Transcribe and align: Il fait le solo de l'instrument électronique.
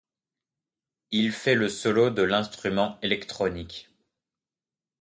Il 1.11 1.31
fait 1.31 1.53
le 1.53 1.69
solo 1.69 2.09
de 2.09 2.23
l'instrument 2.23 2.97
électronique. 3.03 3.87